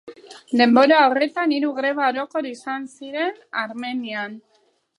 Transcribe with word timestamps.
Denbora 0.61 1.01
horretan 1.09 1.53
hiru 1.57 1.69
greba 1.81 2.07
orokor 2.13 2.47
izan 2.53 2.89
ziren 2.97 3.39
Armenian. 3.65 4.39